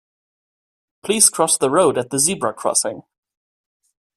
[1.03, 3.03] Please cross the road at the zebra crossing